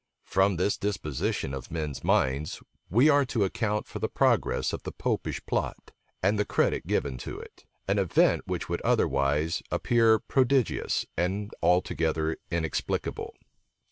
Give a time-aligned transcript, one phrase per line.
[0.25, 2.59] From this disposition of men's minds
[2.89, 5.91] we are to account for the progress of the Popish plot,
[6.23, 12.37] and the credit given to it; an event which would otherwise appear prodigious and altogether
[12.49, 13.35] inexplicable.